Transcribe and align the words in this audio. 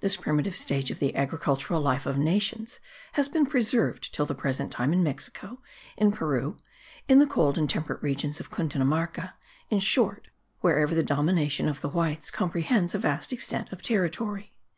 This 0.00 0.18
primitive 0.18 0.54
stage 0.54 0.90
of 0.90 0.98
the 0.98 1.16
agricultural 1.16 1.80
life 1.80 2.04
of 2.04 2.18
nations 2.18 2.78
has 3.12 3.26
been 3.26 3.46
preserved 3.46 4.12
till 4.12 4.26
the 4.26 4.34
present 4.34 4.70
time 4.70 4.92
in 4.92 5.02
Mexico, 5.02 5.62
in 5.96 6.12
Peru, 6.12 6.58
in 7.08 7.20
the 7.20 7.26
cold 7.26 7.56
and 7.56 7.64
temperate 7.70 8.02
regions 8.02 8.38
of 8.38 8.50
Cundinamarca, 8.50 9.32
in 9.70 9.78
short, 9.78 10.28
wherever 10.60 10.94
the 10.94 11.02
domination 11.02 11.70
of 11.70 11.80
the 11.80 11.88
whites 11.88 12.30
comprehends 12.30 12.94
a 12.94 12.98
vast 12.98 13.32
extent 13.32 13.72
of 13.72 13.80
territory. 13.80 14.52